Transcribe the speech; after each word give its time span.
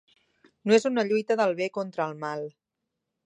No 0.69 0.73
és 0.77 0.87
una 0.91 1.03
lluita 1.09 1.37
del 1.43 1.53
bé 1.61 1.69
contra 1.77 2.09
el 2.11 2.17
mal. 2.27 2.47